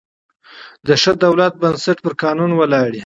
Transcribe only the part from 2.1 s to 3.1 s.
قانون ولاړ يي.